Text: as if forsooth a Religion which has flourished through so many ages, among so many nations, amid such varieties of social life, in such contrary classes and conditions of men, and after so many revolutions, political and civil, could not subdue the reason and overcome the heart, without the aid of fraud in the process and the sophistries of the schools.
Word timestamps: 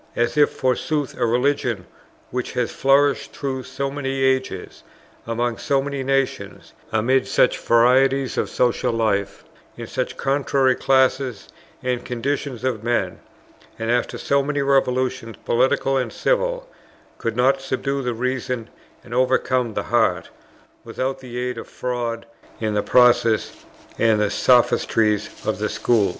as 0.15 0.35
if 0.35 0.49
forsooth 0.49 1.15
a 1.15 1.23
Religion 1.27 1.85
which 2.31 2.53
has 2.53 2.71
flourished 2.71 3.31
through 3.33 3.61
so 3.61 3.91
many 3.91 4.23
ages, 4.23 4.81
among 5.27 5.59
so 5.59 5.79
many 5.79 6.01
nations, 6.03 6.73
amid 6.91 7.27
such 7.27 7.55
varieties 7.59 8.35
of 8.35 8.49
social 8.49 8.91
life, 8.91 9.43
in 9.77 9.85
such 9.85 10.17
contrary 10.17 10.73
classes 10.73 11.49
and 11.83 12.03
conditions 12.03 12.63
of 12.63 12.83
men, 12.83 13.19
and 13.77 13.91
after 13.91 14.17
so 14.17 14.41
many 14.41 14.63
revolutions, 14.63 15.37
political 15.45 15.97
and 15.97 16.11
civil, 16.11 16.67
could 17.19 17.35
not 17.35 17.61
subdue 17.61 18.01
the 18.01 18.15
reason 18.15 18.67
and 19.03 19.13
overcome 19.13 19.75
the 19.75 19.83
heart, 19.83 20.31
without 20.83 21.19
the 21.19 21.37
aid 21.37 21.59
of 21.59 21.67
fraud 21.67 22.25
in 22.59 22.73
the 22.73 22.81
process 22.81 23.51
and 23.99 24.19
the 24.19 24.31
sophistries 24.31 25.45
of 25.45 25.59
the 25.59 25.69
schools. 25.69 26.09